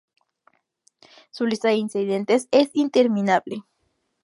Su 1.29 1.45
lista 1.45 1.67
de 1.67 1.75
incidentes 1.75 2.47
es 2.49 2.71
interminable. 2.73 3.63